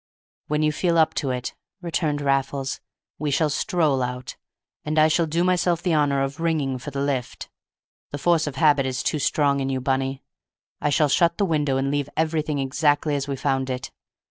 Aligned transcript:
"When 0.47 0.63
you 0.63 0.71
feel 0.71 0.97
up 0.97 1.13
to 1.21 1.29
it," 1.29 1.53
returned 1.79 2.21
Raffles, 2.21 2.81
"we 3.19 3.29
shall 3.29 3.51
stroll 3.51 4.01
out, 4.01 4.35
and 4.83 4.97
I 4.97 5.07
shall 5.07 5.27
do 5.27 5.43
myself 5.43 5.83
the 5.83 5.93
honor 5.93 6.23
of 6.23 6.39
ringing 6.39 6.79
for 6.79 6.89
the 6.89 7.03
lift. 7.03 7.49
The 8.09 8.17
force 8.17 8.47
of 8.47 8.55
habit 8.55 8.87
is 8.87 9.03
too 9.03 9.19
strong 9.19 9.59
in 9.59 9.69
you, 9.69 9.79
Bunny. 9.79 10.23
I 10.81 10.89
shall 10.89 11.07
shut 11.07 11.37
the 11.37 11.45
window 11.45 11.77
and 11.77 11.91
leave 11.91 12.09
everything 12.17 12.57
exactly 12.57 13.13
as 13.15 13.27
we 13.27 13.35
found 13.35 13.69
it. 13.69 13.91